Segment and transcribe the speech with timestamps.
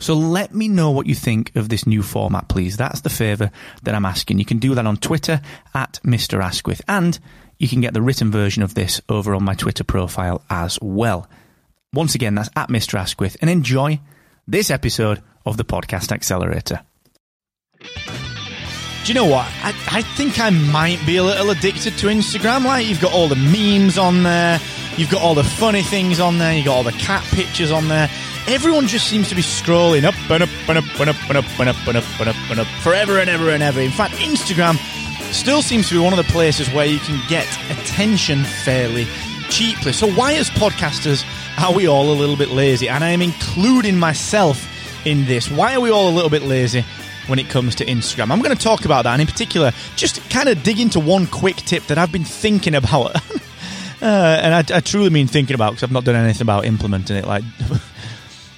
[0.00, 2.78] So let me know what you think of this new format, please.
[2.78, 3.50] That's the favour
[3.82, 4.38] that I'm asking.
[4.38, 5.42] You can do that on Twitter
[5.74, 6.42] at Mr.
[6.42, 7.18] Asquith, and
[7.58, 11.28] you can get the written version of this over on my Twitter profile as well.
[11.92, 12.98] Once again, that's at Mr.
[12.98, 14.00] Asquith, and enjoy
[14.48, 16.80] this episode of the Podcast Accelerator.
[17.78, 19.46] Do you know what?
[19.62, 22.64] I, I think I might be a little addicted to Instagram.
[22.64, 24.60] Like, you've got all the memes on there,
[24.96, 27.88] you've got all the funny things on there, you've got all the cat pictures on
[27.88, 28.08] there
[28.50, 31.58] everyone just seems to be scrolling up and up and up and up and up
[31.58, 33.80] and up and up and up and up forever and ever and ever.
[33.80, 34.76] In fact, Instagram
[35.32, 39.06] still seems to be one of the places where you can get attention fairly
[39.50, 39.92] cheaply.
[39.92, 41.24] So why, as podcasters,
[41.62, 42.88] are we all a little bit lazy?
[42.88, 44.66] And I am including myself
[45.06, 45.50] in this.
[45.50, 46.84] Why are we all a little bit lazy?
[47.26, 48.32] when it comes to Instagram.
[48.32, 51.28] I'm going to talk about that, and in particular, just kind of dig into one
[51.28, 53.14] quick tip that I've been thinking about.
[54.02, 57.16] uh, and I, I, truly mean thinking about because I've not done anything about implementing
[57.16, 57.26] it.
[57.26, 57.44] Like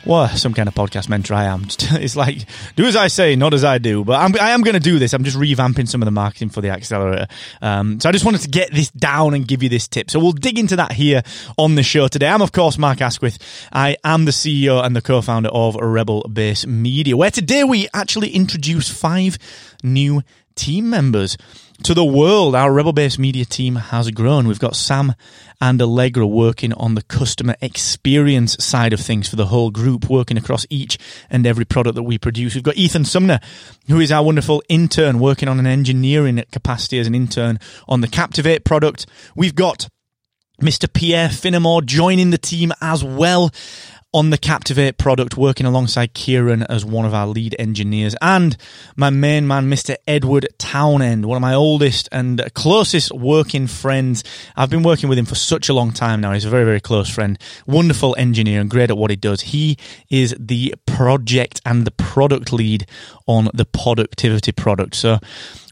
[0.05, 1.67] well, some kind of podcast mentor I am.
[2.03, 4.05] It's like, do as I say, not as I do.
[4.05, 5.13] But I'm, I am going to do this.
[5.13, 7.29] I'm just revamping some of the marketing for the accelerator.
[7.61, 10.11] Um, so I just wanted to get this down and give you this tip.
[10.11, 11.23] So we'll dig into that here
[11.57, 12.29] on the show today.
[12.29, 13.39] I'm, of course, Mark Asquith.
[13.73, 18.31] I am the CEO and the co-founder of Rebel Base Media, where today we actually
[18.31, 19.39] introduce five
[19.83, 20.23] new
[20.55, 21.37] team members
[21.83, 22.55] to the world.
[22.55, 24.47] Our Rebel Base Media team has grown.
[24.47, 25.15] We've got Sam
[25.61, 30.37] and Allegra working on the customer experience side of things for the whole group, working
[30.37, 30.99] across each
[31.29, 32.55] and every product that we produce.
[32.55, 33.41] We've got Ethan Sumner,
[33.89, 38.09] who is our wonderful intern, working on an engineering capacity as an intern on the
[38.09, 39.07] Captivate product.
[39.35, 39.89] We've got
[40.61, 40.93] Mr.
[40.93, 43.51] Pierre Finnemore joining the team as well
[44.15, 48.57] on the Captivate product, working alongside Kieran as one of our lead engineers, and
[48.97, 49.97] my main man, Mr.
[50.07, 54.23] Edward Townend, one of my oldest and closest working friends.
[54.55, 56.33] I've been working with him for such a long time now.
[56.33, 59.41] He's a very, very close friend, wonderful engineer, and great at what he does.
[59.41, 59.79] He
[60.11, 62.87] is the project and the product lead
[63.27, 64.95] on the Poductivity product.
[64.95, 65.19] So,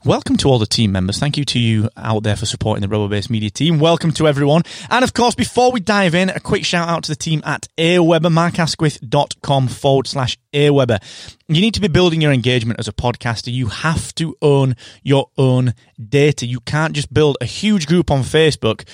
[0.04, 1.18] welcome to all the team members.
[1.18, 3.78] Thank you to you out there for supporting the Rebel Base Media team.
[3.78, 4.62] Welcome to everyone.
[4.88, 7.68] And of course, before we dive in, a quick shout out to the team at
[7.76, 11.00] Aweber, markasquith.com forward slash Aweber.
[11.48, 13.52] You need to be building your engagement as a podcaster.
[13.52, 15.74] You have to own your own
[16.08, 16.46] data.
[16.46, 18.86] You can't just build a huge group on Facebook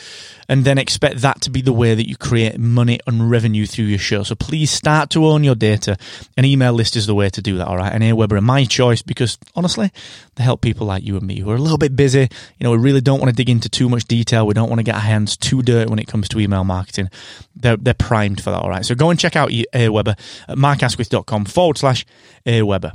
[0.48, 3.86] and then expect that to be the way that you create money and revenue through
[3.86, 4.22] your show.
[4.22, 5.98] So please start to own your data.
[6.36, 7.92] An email list is the way to do that, all right?
[7.92, 9.92] And Aweber are my choice because honestly,
[10.36, 12.28] they help people like you and me who are a little bit busy.
[12.58, 14.46] You know, we really don't want to dig into too much detail.
[14.46, 17.10] We don't want to get our hands too dirty when it comes to email marketing.
[17.54, 18.84] They're, they're primed for that, all right?
[18.84, 20.18] So go and check out Aweber
[20.48, 22.04] at markasquith.com forward slash
[22.46, 22.92] uh, Aweber.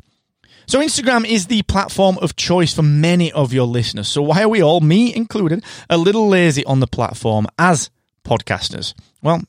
[0.68, 4.08] So Instagram is the platform of choice for many of your listeners.
[4.08, 7.90] So why are we all, me included, a little lazy on the platform as
[8.24, 8.94] podcasters?
[9.22, 9.42] Well,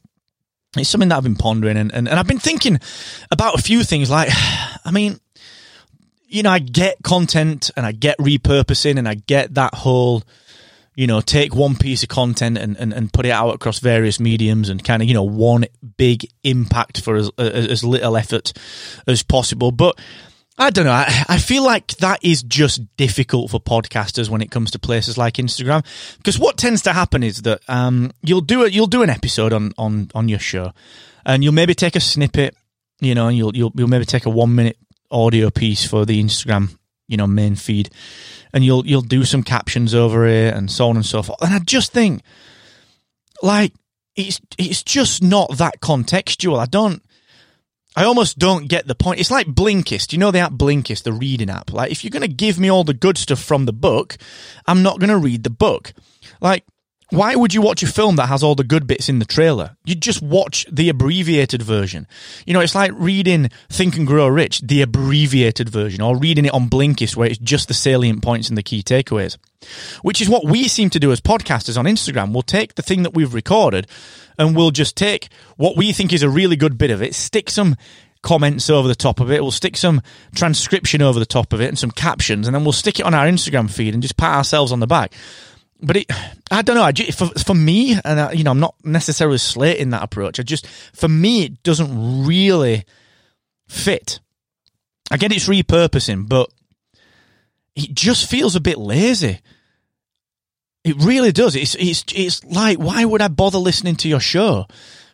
[0.76, 2.80] it's something that I've been pondering and, and, and I've been thinking
[3.30, 4.30] about a few things like,
[4.84, 5.20] I mean,
[6.26, 10.22] you know, I get content and I get repurposing and I get that whole,
[10.94, 14.20] you know, take one piece of content and, and, and put it out across various
[14.20, 15.64] mediums and kind of, you know, one
[15.96, 18.52] big impact for as, as little effort
[19.06, 19.72] as possible.
[19.72, 19.98] But
[20.58, 20.92] I don't know.
[20.92, 25.16] I, I feel like that is just difficult for podcasters when it comes to places
[25.16, 25.82] like Instagram,
[26.18, 29.54] because what tends to happen is that um, you'll do a, you'll do an episode
[29.54, 30.72] on, on, on your show,
[31.24, 32.54] and you'll maybe take a snippet,
[33.00, 34.76] you know, and you'll you'll you'll maybe take a one minute
[35.10, 36.76] audio piece for the Instagram,
[37.08, 37.88] you know, main feed,
[38.52, 41.40] and you'll you'll do some captions over it and so on and so forth.
[41.42, 42.22] And I just think,
[43.42, 43.72] like,
[44.16, 46.58] it's it's just not that contextual.
[46.58, 47.02] I don't.
[47.94, 49.20] I almost don't get the point.
[49.20, 50.12] It's like Blinkist.
[50.12, 51.72] You know the app Blinkist, the reading app.
[51.72, 54.16] Like, if you're going to give me all the good stuff from the book,
[54.66, 55.92] I'm not going to read the book.
[56.40, 56.64] Like,
[57.12, 59.76] why would you watch a film that has all the good bits in the trailer?
[59.84, 62.06] You just watch the abbreviated version.
[62.46, 66.54] You know, it's like reading Think and Grow Rich, the abbreviated version, or reading it
[66.54, 69.36] on Blinkist where it's just the salient points and the key takeaways.
[70.00, 72.32] Which is what we seem to do as podcasters on Instagram.
[72.32, 73.86] We'll take the thing that we've recorded
[74.38, 77.50] and we'll just take what we think is a really good bit of it, stick
[77.50, 77.76] some
[78.22, 79.42] comments over the top of it.
[79.42, 80.00] We'll stick some
[80.34, 83.12] transcription over the top of it and some captions, and then we'll stick it on
[83.12, 85.12] our Instagram feed and just pat ourselves on the back
[85.82, 86.06] but it,
[86.50, 86.84] I don't know.
[86.84, 90.38] I, for for me, and I, you know, I'm not necessarily slating that approach.
[90.38, 92.84] I just, for me, it doesn't really
[93.68, 94.20] fit.
[95.10, 96.50] I get it's repurposing, but
[97.74, 99.40] it just feels a bit lazy.
[100.84, 101.56] It really does.
[101.56, 104.66] It's it's it's like, why would I bother listening to your show?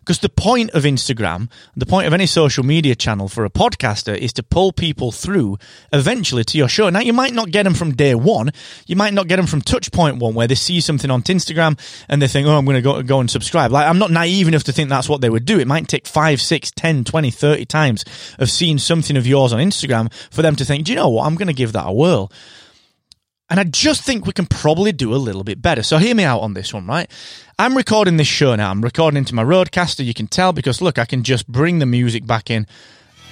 [0.09, 4.17] Because the point of Instagram, the point of any social media channel for a podcaster
[4.17, 5.59] is to pull people through
[5.93, 6.89] eventually to your show.
[6.89, 8.53] Now, you might not get them from day one.
[8.87, 11.79] You might not get them from touch point one where they see something on Instagram
[12.09, 13.71] and they think, oh, I'm going to go, and subscribe.
[13.71, 15.61] Like, I'm not naive enough to think that's what they would do.
[15.61, 18.07] It might take five, six, ten, twenty, thirty times
[18.39, 21.27] of seeing something of yours on Instagram for them to think, do you know what?
[21.27, 22.33] I'm going to give that a whirl.
[23.51, 25.83] And I just think we can probably do a little bit better.
[25.83, 27.11] So hear me out on this one, right?
[27.59, 28.71] I'm recording this show now.
[28.71, 31.87] I'm recording into my RODECaster, You can tell because look, I can just bring the
[31.87, 32.67] music back in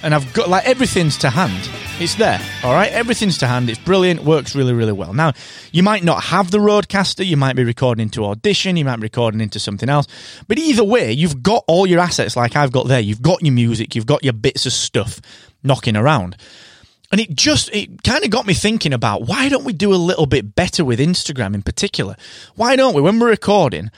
[0.03, 1.69] and I've got like everything's to hand.
[1.99, 2.91] It's there, all right?
[2.91, 3.69] Everything's to hand.
[3.69, 4.23] It's brilliant.
[4.23, 5.13] Works really, really well.
[5.13, 5.33] Now,
[5.71, 8.77] you might not have the RODECaster, You might be recording into Audition.
[8.77, 10.07] You might be recording into something else.
[10.47, 12.99] But either way, you've got all your assets like I've got there.
[12.99, 13.95] You've got your music.
[13.95, 15.19] You've got your bits of stuff
[15.63, 16.37] knocking around.
[17.11, 19.95] And it just, it kind of got me thinking about why don't we do a
[19.95, 22.15] little bit better with Instagram in particular?
[22.55, 23.91] Why don't we, when we're recording,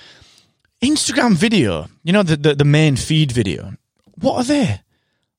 [0.82, 3.74] Instagram video, you know, the, the, the main feed video,
[4.16, 4.82] what are they?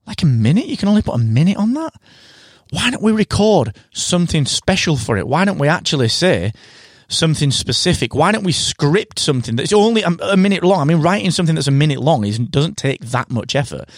[0.06, 0.66] Like a minute?
[0.66, 1.92] You can only put a minute on that?
[2.70, 5.28] Why don't we record something special for it?
[5.28, 6.52] Why don't we actually say
[7.08, 8.14] something specific?
[8.14, 10.80] Why don't we script something that's only a, a minute long?
[10.80, 13.88] I mean, writing something that's a minute long is, doesn't take that much effort.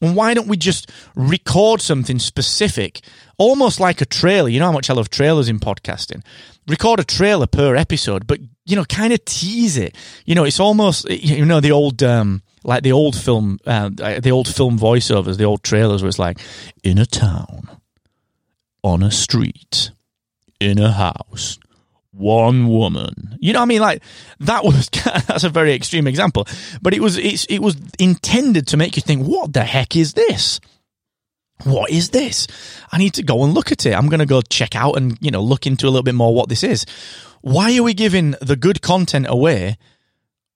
[0.00, 3.00] And why don't we just record something specific,
[3.36, 4.48] almost like a trailer?
[4.48, 6.22] You know how much I love trailers in podcasting.
[6.66, 9.96] Record a trailer per episode, but you know, kind of tease it.
[10.26, 14.30] You know, it's almost you know the old um, like the old film, uh, the
[14.30, 16.38] old film voiceovers, the old trailers where it's like
[16.84, 17.68] in a town,
[18.82, 19.90] on a street,
[20.60, 21.58] in a house,
[22.18, 23.36] one woman.
[23.40, 23.80] You know what I mean?
[23.80, 24.02] Like
[24.40, 24.88] that was
[25.26, 26.46] that's a very extreme example,
[26.82, 30.14] but it was it's it was intended to make you think, what the heck is
[30.14, 30.60] this?
[31.64, 32.46] What is this?
[32.92, 33.92] I need to go and look at it.
[33.92, 36.34] I'm going to go check out and you know look into a little bit more
[36.34, 36.84] what this is.
[37.40, 39.76] Why are we giving the good content away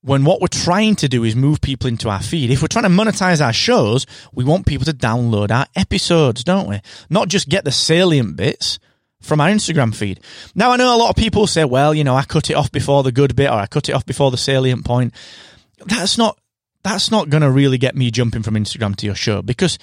[0.00, 2.50] when what we're trying to do is move people into our feed?
[2.50, 6.68] If we're trying to monetize our shows, we want people to download our episodes, don't
[6.68, 6.80] we?
[7.08, 8.78] Not just get the salient bits
[9.22, 10.20] from our Instagram feed.
[10.54, 12.70] Now, I know a lot of people say, well, you know, I cut it off
[12.70, 15.14] before the good bit or I cut it off before the salient point.
[15.86, 16.38] That's not,
[16.82, 19.78] that's not going to really get me jumping from Instagram to your show because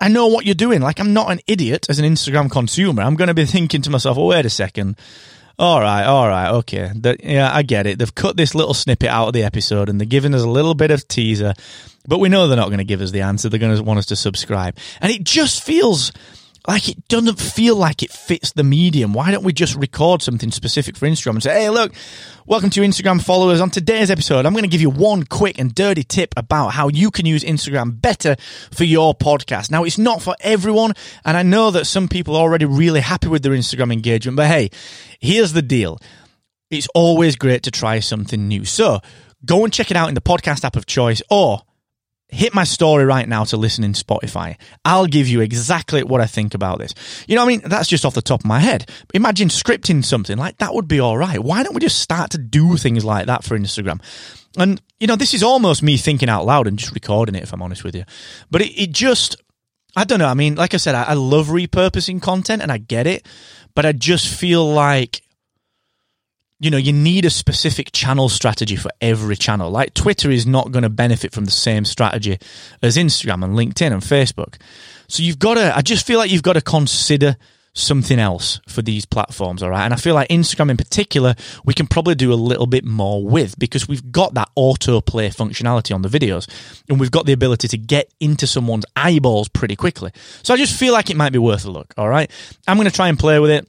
[0.00, 0.80] I know what you're doing.
[0.80, 3.02] Like, I'm not an idiot as an Instagram consumer.
[3.02, 4.96] I'm going to be thinking to myself, oh, wait a second.
[5.58, 6.90] All right, all right, okay.
[6.94, 7.98] The, yeah, I get it.
[7.98, 10.74] They've cut this little snippet out of the episode and they're giving us a little
[10.74, 11.54] bit of teaser,
[12.08, 13.48] but we know they're not going to give us the answer.
[13.48, 14.76] They're going to want us to subscribe.
[15.00, 16.10] And it just feels
[16.66, 19.12] like it doesn't feel like it fits the medium.
[19.12, 21.92] Why don't we just record something specific for Instagram and say, hey, look,
[22.46, 23.60] welcome to Instagram followers.
[23.60, 26.88] On today's episode, I'm going to give you one quick and dirty tip about how
[26.88, 28.36] you can use Instagram better
[28.70, 29.70] for your podcast.
[29.70, 30.92] Now, it's not for everyone,
[31.24, 34.46] and I know that some people are already really happy with their Instagram engagement, but
[34.46, 34.70] hey,
[35.18, 35.98] here's the deal.
[36.70, 38.64] It's always great to try something new.
[38.64, 39.00] So
[39.44, 41.62] go and check it out in the podcast app of choice or
[42.32, 44.56] hit my story right now to listen in Spotify.
[44.84, 46.94] I'll give you exactly what I think about this.
[47.28, 48.88] You know, I mean, that's just off the top of my head.
[49.12, 51.38] Imagine scripting something like that would be all right.
[51.38, 54.02] Why don't we just start to do things like that for Instagram?
[54.56, 57.52] And, you know, this is almost me thinking out loud and just recording it, if
[57.52, 58.04] I'm honest with you.
[58.50, 59.36] But it, it just,
[59.94, 60.26] I don't know.
[60.28, 63.26] I mean, like I said, I, I love repurposing content and I get it,
[63.74, 65.22] but I just feel like
[66.62, 69.68] you know, you need a specific channel strategy for every channel.
[69.68, 72.38] Like Twitter is not going to benefit from the same strategy
[72.80, 74.60] as Instagram and LinkedIn and Facebook.
[75.08, 77.36] So you've got to, I just feel like you've got to consider
[77.74, 79.84] something else for these platforms, all right?
[79.84, 83.24] And I feel like Instagram in particular, we can probably do a little bit more
[83.26, 86.48] with because we've got that autoplay functionality on the videos
[86.88, 90.12] and we've got the ability to get into someone's eyeballs pretty quickly.
[90.44, 92.30] So I just feel like it might be worth a look, all right?
[92.68, 93.66] I'm going to try and play with it.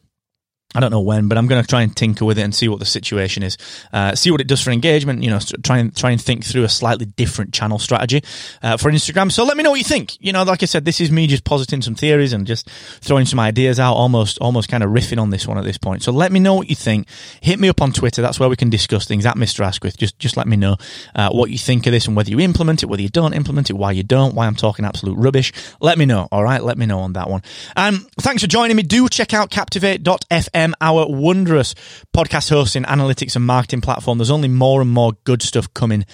[0.76, 2.68] I don't know when, but I'm going to try and tinker with it and see
[2.68, 3.58] what the situation is.
[3.92, 5.24] Uh, see what it does for engagement.
[5.24, 8.24] You know, try and try and think through a slightly different channel strategy
[8.64, 9.32] uh, for Instagram.
[9.32, 10.18] So let me know what you think.
[10.20, 12.70] You know, like I said, this is me just positing some theories and just
[13.02, 16.02] throwing some ideas out, almost almost kind of riffing on this one at this point.
[16.02, 17.08] So let me know what you think.
[17.42, 18.22] Hit me up on Twitter.
[18.22, 19.64] That's where we can discuss things at Mr.
[19.64, 19.98] Asquith.
[19.98, 20.78] Just just let me know
[21.14, 23.70] uh, what you think of this and whether you implement it, whether you don't implement
[23.70, 25.54] it, why you don't, why I'm talking absolute rubbish.
[25.80, 26.28] Let me know.
[26.32, 27.44] All right, let me know on that one.
[27.76, 28.84] Um, thanks for joining me.
[28.84, 31.76] Do check out Captivate.fm our wondrous
[32.16, 34.18] podcast hosting, analytics, and marketing platform.
[34.18, 36.06] There's only more and more good stuff coming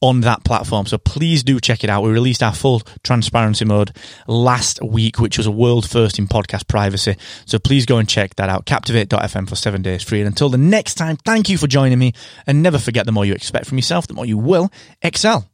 [0.00, 0.86] on that platform.
[0.86, 2.02] So please do check it out.
[2.02, 3.94] We released our full transparency mode
[4.26, 7.16] last week, which was a world first in podcast privacy.
[7.44, 8.64] So please go and check that out.
[8.64, 10.20] Captivate.fm for seven days free.
[10.20, 12.14] And until the next time, thank you for joining me.
[12.46, 14.70] And never forget the more you expect from yourself, the more you will
[15.02, 15.49] excel.